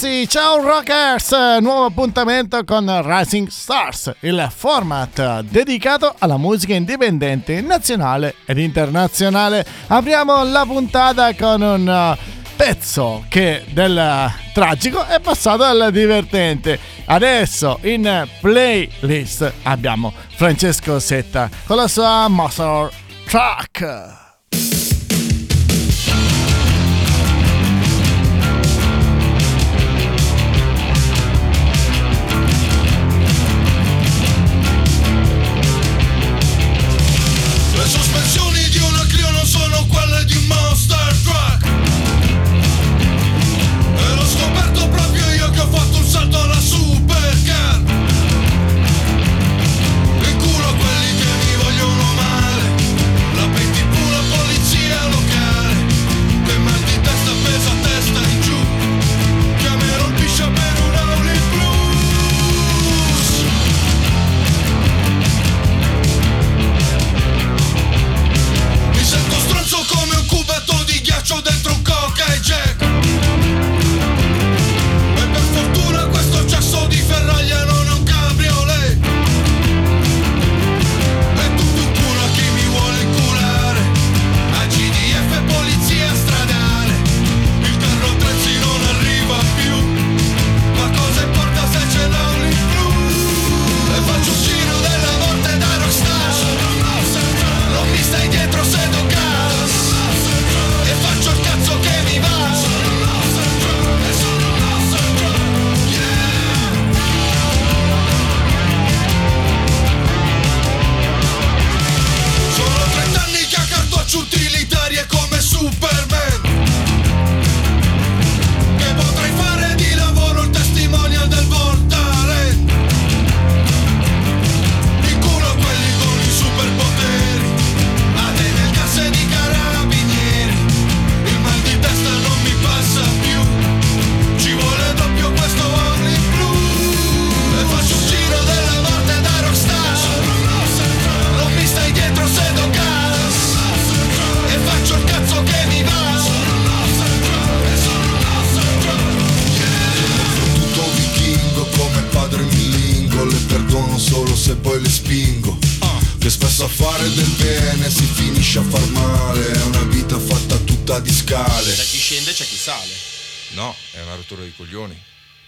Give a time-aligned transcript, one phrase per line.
[0.00, 1.32] Ragazzi, ciao rockers!
[1.60, 9.66] Nuovo appuntamento con Rising Stars, il format dedicato alla musica indipendente nazionale ed internazionale.
[9.88, 12.16] Apriamo la puntata con un
[12.54, 16.78] pezzo che del tragico è passato al divertente.
[17.06, 22.90] Adesso in playlist abbiamo Francesco Setta con la sua Muscle
[23.26, 24.27] Truck.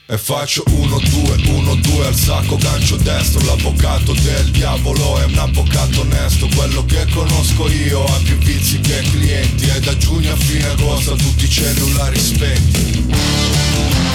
[0.07, 5.39] E faccio 1, 2, 1, 2 al sacco, gancio destro L'avvocato del diavolo è un
[5.39, 10.37] avvocato onesto Quello che conosco io ha più vizi che clienti E da giugno a
[10.37, 14.10] fine agosto tutti i cellulari spenti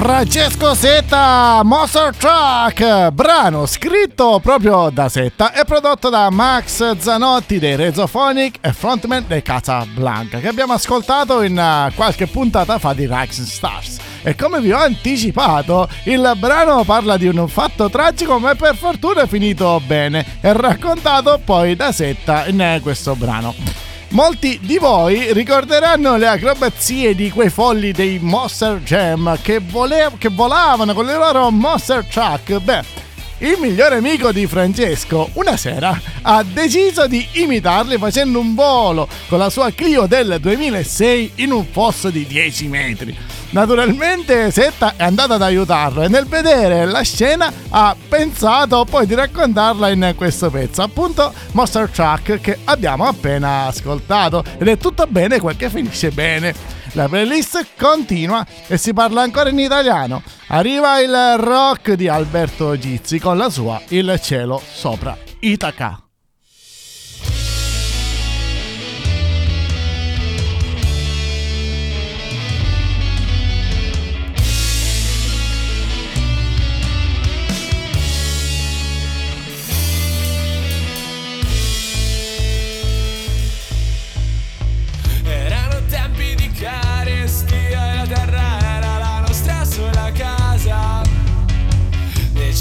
[0.00, 7.76] Francesco Setta, Monster Truck, brano scritto proprio da Setta e prodotto da Max Zanotti dei
[7.76, 13.46] Rezophonic e frontman dei Casablanca che abbiamo ascoltato in uh, qualche puntata fa di Rising
[13.46, 13.98] Stars.
[14.22, 19.24] E come vi ho anticipato, il brano parla di un fatto tragico ma per fortuna
[19.24, 23.89] è finito bene e raccontato poi da Setta in questo brano.
[24.10, 30.28] Molti di voi ricorderanno le acrobazie di quei folli dei Monster Jam che, volev- che
[30.28, 32.58] volavano con le loro Monster Truck.
[32.58, 32.82] Beh,
[33.38, 39.38] il migliore amico di Francesco una sera ha deciso di imitarli facendo un volo con
[39.38, 43.16] la sua Clio del 2006 in un fosso di 10 metri.
[43.50, 49.14] Naturalmente Setta è andata ad aiutarlo e nel vedere la scena ha pensato poi di
[49.14, 55.40] raccontarla in questo pezzo, appunto Monster Truck che abbiamo appena ascoltato ed è tutto bene
[55.40, 56.54] quel che finisce bene.
[56.92, 60.22] La playlist continua e si parla ancora in italiano.
[60.48, 66.09] Arriva il rock di Alberto Gizzi con la sua Il cielo sopra Itaca.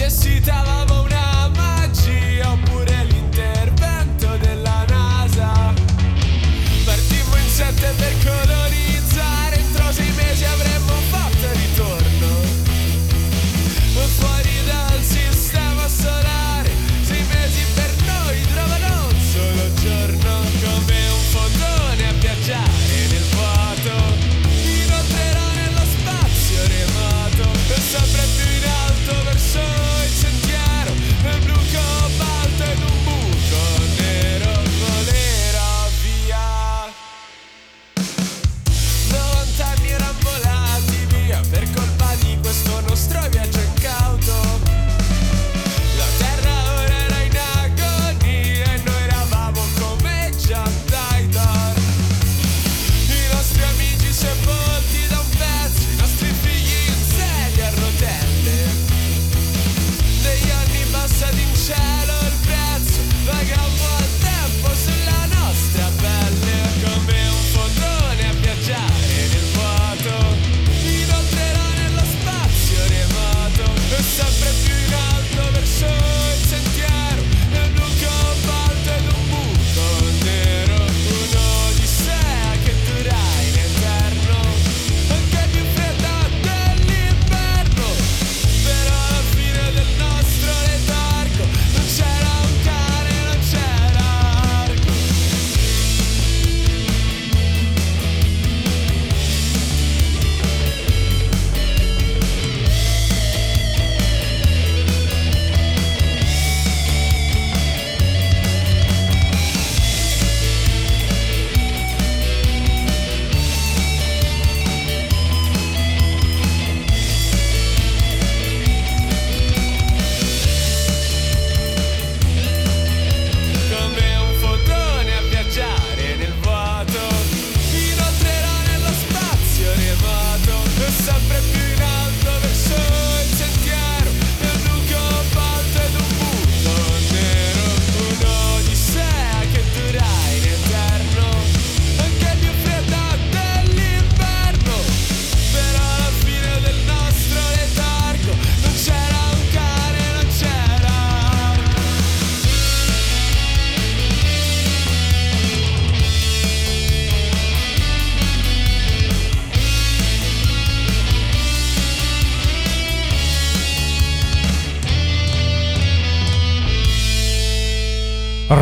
[0.10, 0.79] necesitaba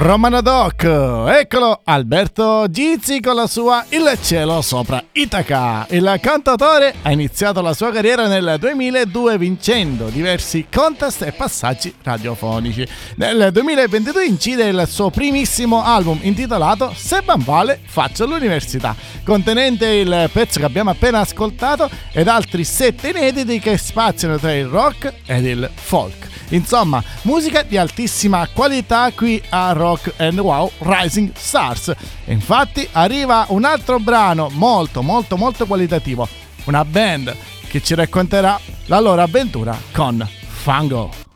[0.07, 0.76] Romanadok.
[0.77, 5.88] Doc, eccolo Alberto Gizzi con la sua Il cielo sopra Itaca.
[5.89, 12.88] Il cantatore ha iniziato la sua carriera nel 2002 vincendo diversi contest e passaggi radiofonici.
[13.15, 20.30] Nel 2022 incide il suo primissimo album intitolato Se ban vale faccio l'università, contenente il
[20.31, 25.44] pezzo che abbiamo appena ascoltato ed altri sette inediti che spaziano tra il rock ed
[25.45, 26.28] il folk.
[26.49, 31.94] Insomma, musica di altissima qualità qui a Rock and Wow Rising Stars.
[32.26, 36.28] E infatti arriva un altro brano molto molto molto qualitativo,
[36.66, 37.36] una band
[37.68, 41.27] che ci racconterà la loro avventura con Fango.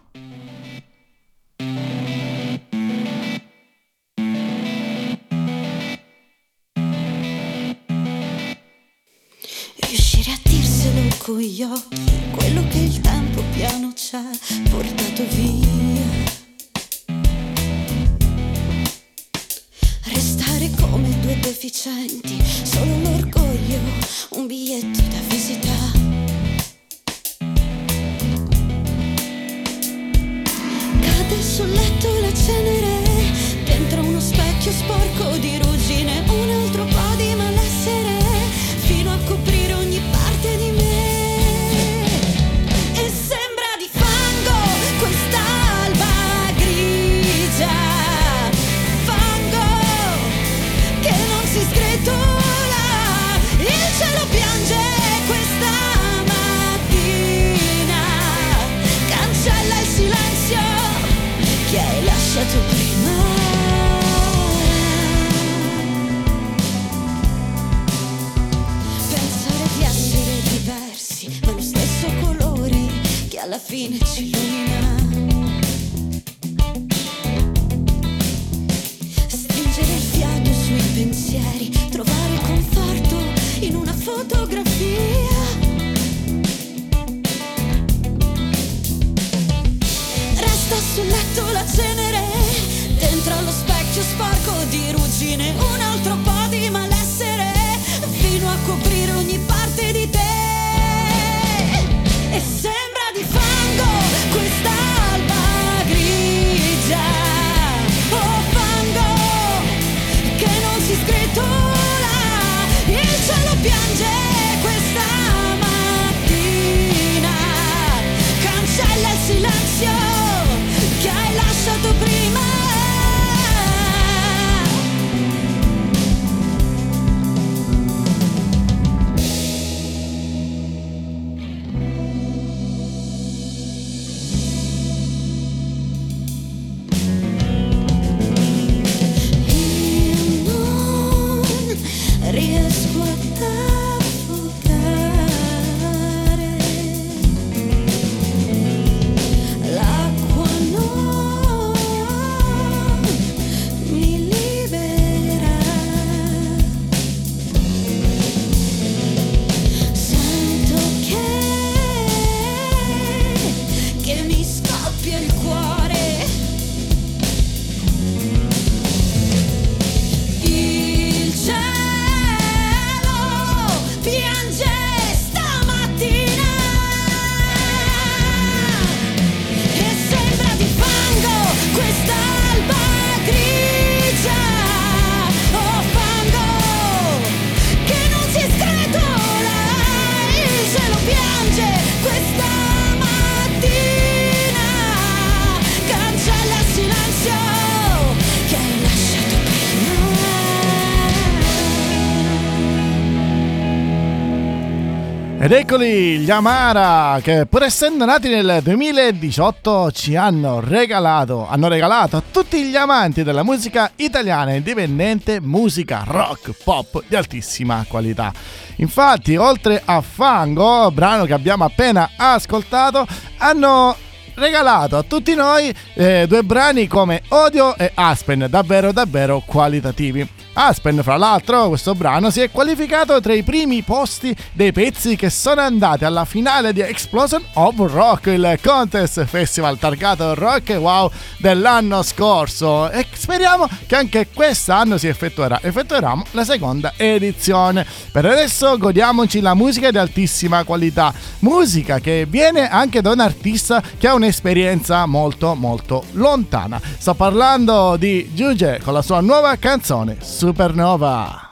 [205.44, 212.18] Ed eccoli gli Amara che pur essendo nati nel 2018 ci hanno regalato, hanno regalato
[212.18, 218.32] a tutti gli amanti della musica italiana indipendente musica rock pop di altissima qualità.
[218.76, 223.08] Infatti oltre a Fango, brano che abbiamo appena ascoltato,
[223.38, 223.96] hanno
[224.36, 230.28] regalato a tutti noi eh, due brani come Odio e Aspen, davvero davvero qualitativi.
[230.63, 235.32] Aspen, fra l'altro, questo brano si è qualificato tra i primi posti dei pezzi che
[235.32, 241.10] sono andati alla finale di Explosion of Rock, il contest festival targato Rock e Wow
[241.38, 242.91] dell'anno scorso.
[242.91, 245.60] E speriamo che anche quest'anno si effettuerà.
[245.63, 247.84] Effettueremo la seconda edizione.
[248.12, 251.12] Per adesso godiamoci la musica di altissima qualità.
[251.39, 256.80] Musica che viene anche da un artista che ha un'esperienza molto molto lontana.
[257.00, 260.18] Sto parlando di Giuge con la sua nuova canzone
[260.51, 261.50] Supernova.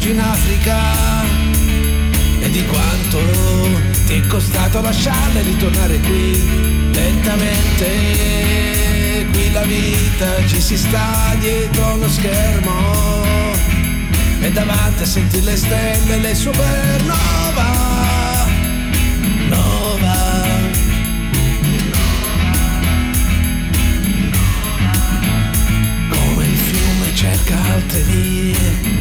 [0.00, 0.78] viaggio in Africa
[2.40, 3.18] e di quanto
[4.06, 7.88] ti è costato lasciarle e ritornare qui lentamente.
[9.30, 13.22] Qui la vita ci si sta dietro lo schermo
[14.40, 17.98] e davanti a sentire le stelle, le supernova.
[27.12, 29.00] cerca altre vie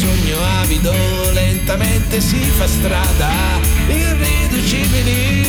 [0.00, 0.92] sogno avido
[1.32, 3.28] lentamente si fa strada,
[3.86, 5.44] irriducibili,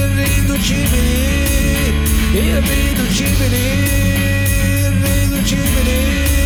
[0.00, 1.20] irriducibili,
[2.32, 3.64] irriducibili,
[4.82, 6.41] irriducibili.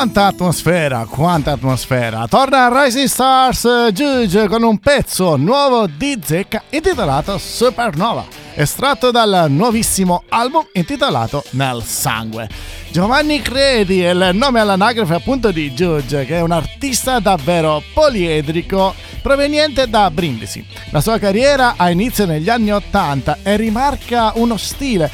[0.00, 2.26] Quanta atmosfera, quanta atmosfera.
[2.26, 10.22] Torna Rising Stars Juge con un pezzo nuovo di zecca intitolato Supernova, estratto dal nuovissimo
[10.30, 12.48] album intitolato Nel Sangue.
[12.90, 18.94] Giovanni Credi è il nome all'anagrafe appunto di Juge, che è un artista davvero poliedrico
[19.20, 20.64] proveniente da Brindisi.
[20.92, 25.10] La sua carriera ha inizio negli anni 80 e rimarca uno stile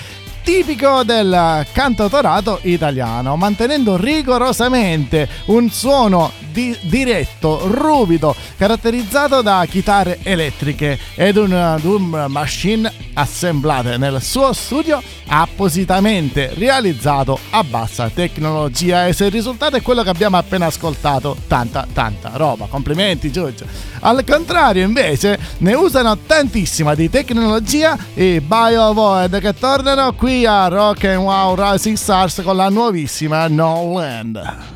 [0.47, 11.01] tipico del cantautorato italiano, mantenendo rigorosamente un suono di- diretto, ruvido, caratterizzato da chitarre elettriche
[11.17, 19.25] ed un drum machine assemblate nel suo studio appositamente realizzato a bassa tecnologia e se
[19.25, 22.67] il risultato è quello che abbiamo appena ascoltato, tanta tanta roba.
[22.67, 23.67] Complimenti Giorgio.
[24.01, 31.05] Al contrario invece ne usano tantissima di tecnologia i BioVoid che tornano qui a Rock
[31.05, 34.76] and Wow Rising Stars con la nuovissima No Land.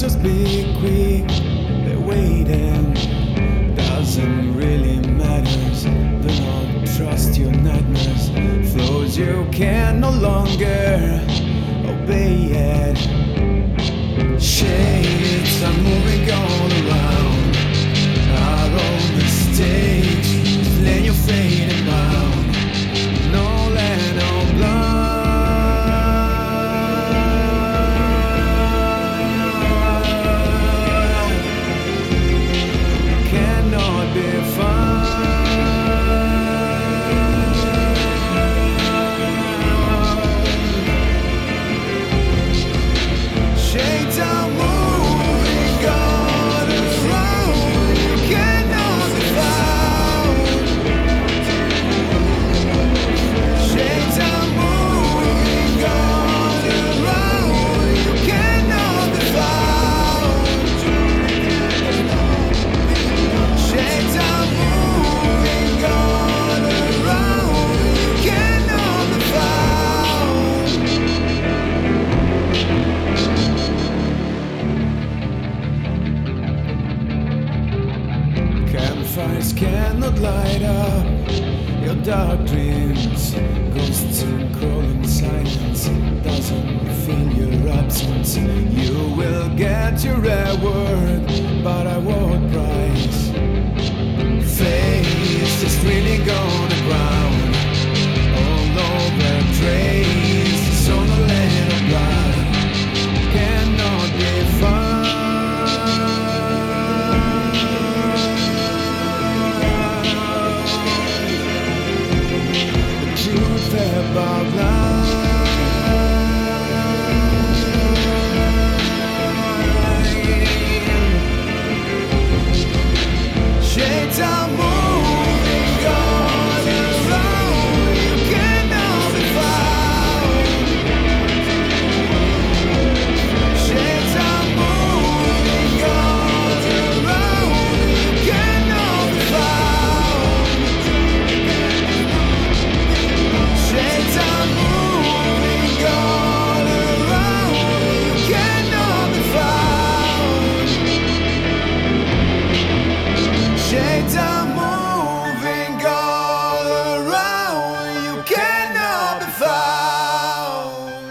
[0.00, 1.26] Answers be quick.
[1.84, 2.94] They're waiting.
[3.74, 5.58] Doesn't really matter.
[6.22, 8.30] Do not trust your nightmares.
[8.72, 11.20] Flows you can no longer
[11.84, 12.98] obey it.
[14.40, 17.56] Shades are moving all around.
[18.38, 20.30] Our own mistakes,
[20.80, 21.77] letting you fade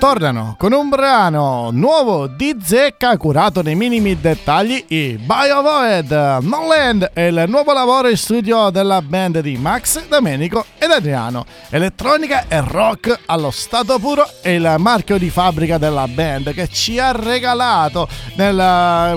[0.08, 6.38] Tornano con un brano nuovo di zecca curato nei minimi dettagli i BioVoid.
[6.44, 11.44] Noland è il nuovo lavoro in studio della band di Max, Domenico ed Adriano.
[11.70, 17.00] Elettronica e rock allo stato puro è il marchio di fabbrica della band che ci
[17.00, 18.08] ha regalato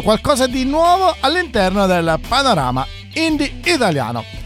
[0.03, 4.40] qualcosa di nuovo all'interno del panorama indie italiano.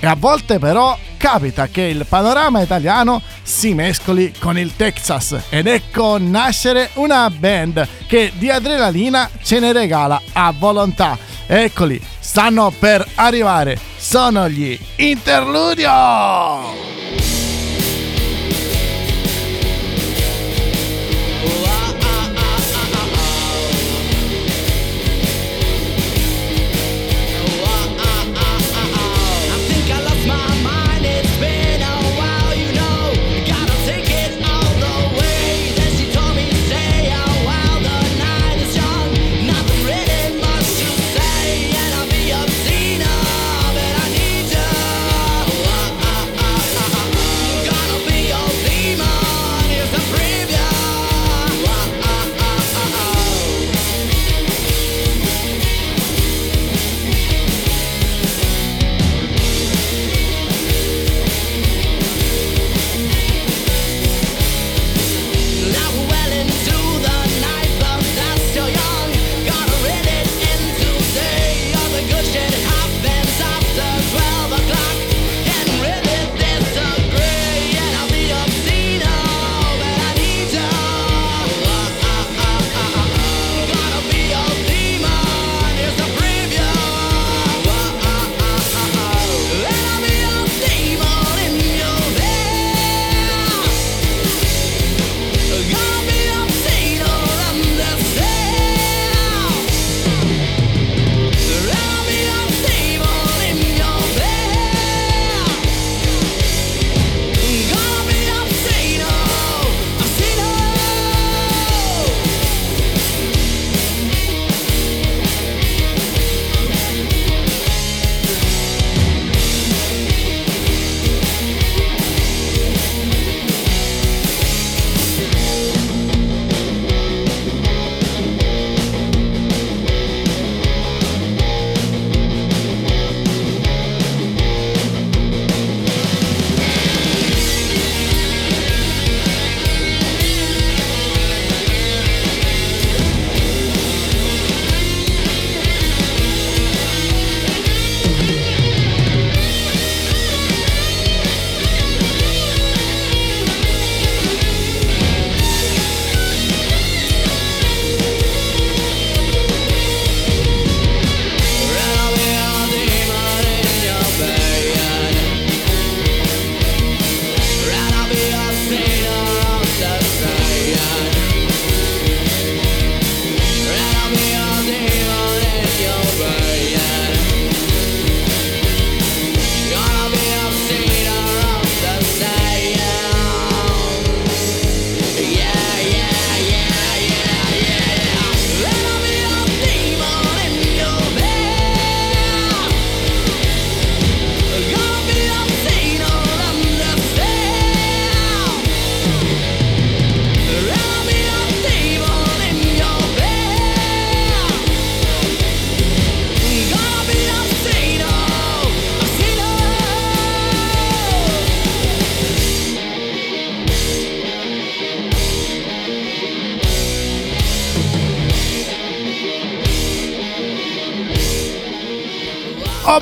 [0.00, 5.66] E a volte però capita che il panorama italiano si mescoli con il Texas ed
[5.66, 11.18] ecco nascere una band che di adrenalina ce ne regala a volontà.
[11.46, 13.78] Eccoli, stanno per arrivare.
[13.96, 16.97] Sono gli Interludio!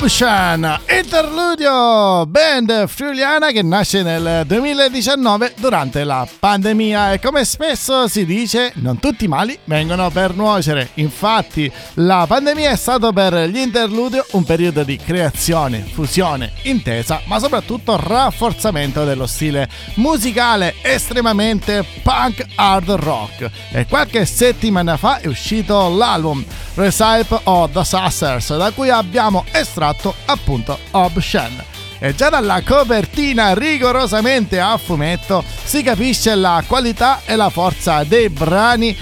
[0.06, 8.24] Option Interludio, band friuliana che nasce nel 2019 durante la pandemia e come spesso si
[8.24, 10.90] dice non tutti i mali vengono per nuocere.
[10.94, 17.40] Infatti la pandemia è stato per gli Interludio un periodo di creazione, fusione, intesa ma
[17.40, 25.88] soprattutto rafforzamento dello stile musicale estremamente punk hard rock e qualche settimana fa è uscito
[25.88, 31.74] l'album Recipe of the Sassers da cui abbiamo estratto estratto appunto Obscene.
[31.98, 38.28] E già dalla copertina rigorosamente a fumetto si capisce la qualità e la forza dei
[38.28, 38.94] brani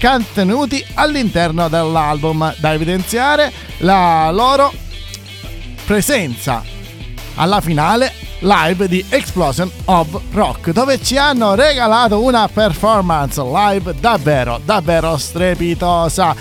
[0.00, 4.72] contenuti all'interno dell'album, da evidenziare la loro
[5.84, 6.62] presenza
[7.34, 14.58] alla finale live di Explosion of Rock, dove ci hanno regalato una performance live davvero,
[14.64, 16.34] davvero strepitosa.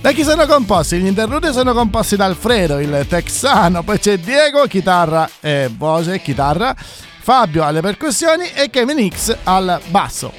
[0.00, 0.98] Da chi sono composti?
[0.98, 6.74] Gli interludi sono composti da Alfredo, il texano, poi c'è Diego, chitarra e voce chitarra,
[6.74, 10.32] Fabio alle percussioni e Kevin X al basso.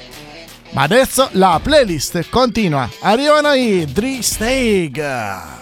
[0.72, 2.88] Ma adesso la playlist continua.
[3.02, 5.61] Arrivano i Dri Steak.